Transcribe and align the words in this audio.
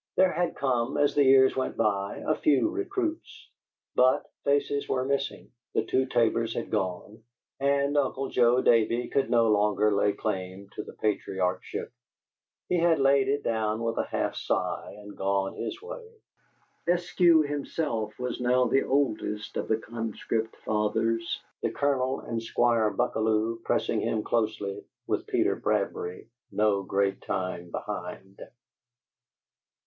]There 0.17 0.31
had 0.31 0.55
come, 0.55 0.97
as 0.97 1.13
the 1.13 1.23
years 1.23 1.55
went 1.55 1.77
by, 1.77 2.23
a 2.25 2.33
few 2.33 2.71
recruits; 2.71 3.47
but 3.93 4.25
faces 4.43 4.89
were 4.89 5.05
missing: 5.05 5.51
the 5.75 5.85
two 5.85 6.07
Tabors 6.07 6.55
had 6.55 6.71
gone, 6.71 7.21
and 7.59 7.95
Uncle 7.95 8.27
Joe 8.27 8.63
Davey 8.63 9.09
could 9.09 9.29
no 9.29 9.49
longer 9.51 9.93
lay 9.93 10.13
claim 10.13 10.69
to 10.73 10.81
the 10.81 10.93
patriarchship; 10.93 11.91
he 12.67 12.79
had 12.79 12.97
laid 12.97 13.27
it 13.27 13.43
down 13.43 13.83
with 13.83 13.95
a 13.99 14.05
half 14.05 14.33
sigh 14.35 14.91
and 14.97 15.15
gone 15.15 15.53
his 15.53 15.79
way. 15.83 16.09
Eskew 16.87 17.47
himself 17.47 18.17
was 18.17 18.41
now 18.41 18.65
the 18.65 18.81
oldest 18.81 19.55
of 19.55 19.67
the 19.67 19.77
conscript 19.77 20.55
fathers, 20.65 21.43
the 21.61 21.69
Colonel 21.69 22.21
and 22.21 22.41
Squire 22.41 22.89
Buckalew 22.91 23.59
pressing 23.63 24.01
him 24.01 24.23
closely, 24.23 24.83
with 25.05 25.27
Peter 25.27 25.55
Bradbury 25.55 26.27
no 26.51 26.81
great 26.81 27.21
time 27.21 27.69
behind. 27.69 28.41